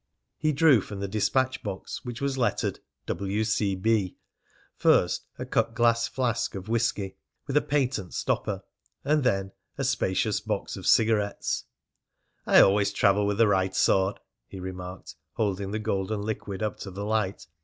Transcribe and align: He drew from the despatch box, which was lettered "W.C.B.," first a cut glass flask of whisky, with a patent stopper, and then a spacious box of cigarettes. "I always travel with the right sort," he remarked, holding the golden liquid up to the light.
He 0.39 0.51
drew 0.51 0.81
from 0.81 0.99
the 0.99 1.07
despatch 1.07 1.61
box, 1.61 2.03
which 2.03 2.21
was 2.21 2.35
lettered 2.35 2.79
"W.C.B.," 3.05 4.17
first 4.75 5.27
a 5.37 5.45
cut 5.45 5.75
glass 5.75 6.07
flask 6.07 6.55
of 6.55 6.67
whisky, 6.67 7.17
with 7.45 7.55
a 7.55 7.61
patent 7.61 8.15
stopper, 8.15 8.63
and 9.05 9.23
then 9.23 9.51
a 9.77 9.83
spacious 9.83 10.39
box 10.39 10.75
of 10.75 10.87
cigarettes. 10.87 11.65
"I 12.47 12.61
always 12.61 12.91
travel 12.91 13.27
with 13.27 13.37
the 13.37 13.47
right 13.47 13.75
sort," 13.75 14.19
he 14.47 14.59
remarked, 14.59 15.13
holding 15.33 15.69
the 15.69 15.77
golden 15.77 16.23
liquid 16.23 16.63
up 16.63 16.79
to 16.79 16.89
the 16.89 17.05
light. 17.05 17.45